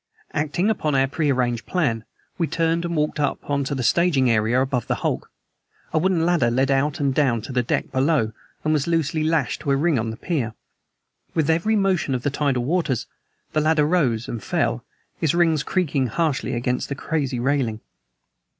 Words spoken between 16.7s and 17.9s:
the crazy railing.